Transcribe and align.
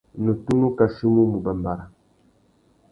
Nnú 0.19 0.33
tunu 0.43 0.67
kachimú 0.77 1.19
u 1.25 1.29
mù 1.31 1.37
bàmbàra. 1.45 1.85